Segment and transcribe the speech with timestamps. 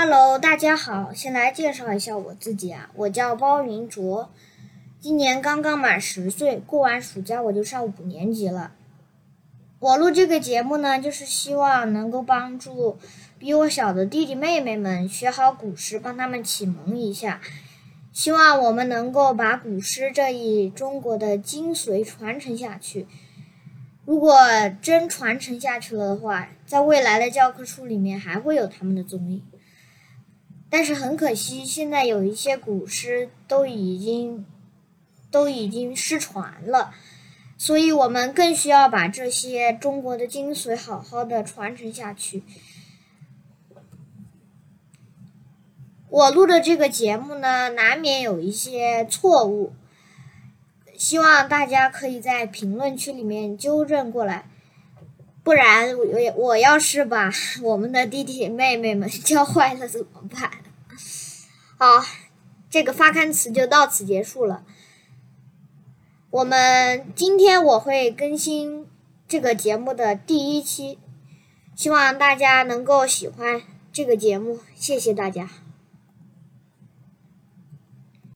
[0.00, 4.30] Hello，大家好，先来介绍一下我自己啊，我叫包云卓，
[5.00, 8.70] 今年刚刚满十岁，过完暑假我就上五年级了。
[9.80, 12.96] 我录这个节目呢，就是希望能够帮助
[13.40, 17.40] 比我小的弟弟妹妹们学好古诗，帮他们启蒙一下。
[18.12, 23.08] 希望我们能够把古诗这一中国的精髓传承下去。
[24.04, 24.38] 如果
[24.80, 29.42] 真传承下去了的话，在未来的教科书里面还会有他们的踪影。
[30.70, 34.44] 但是很可惜，现在有一些古诗都已经
[35.30, 36.92] 都已经失传了，
[37.56, 42.42] 所以我们更需要把这些中国的精髓好好的传承下去。
[46.10, 49.74] 我录的这个节目呢，难免有一些错误，
[50.96, 54.48] 希望大家可以在评论区里面纠正过来，
[55.48, 57.30] 不然我我要是把
[57.62, 60.50] 我们的弟弟妹妹们教坏了怎么办？
[61.78, 62.04] 好，
[62.68, 64.62] 这个发刊词就到此结束了。
[66.28, 68.86] 我们今天我会更新
[69.26, 70.98] 这个节目的第一期，
[71.74, 75.48] 希望大家能够喜欢这个节目，谢谢大家。